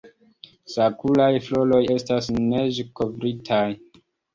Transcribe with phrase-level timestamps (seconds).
[0.75, 3.65] Sakuraj floroj estas neĝkovritaj!